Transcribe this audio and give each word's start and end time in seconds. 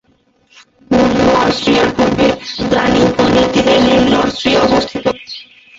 ঊর্ধ্ব 0.91 1.25
অস্ট্রিয়ার 1.41 1.89
পূর্বে, 1.95 2.27
দানিউব 2.71 3.11
নদীর 3.19 3.47
তীরে 3.53 3.75
নিম্ন 3.87 4.11
অস্ট্রিয়া 4.25 4.59
অবস্থিত। 4.61 5.05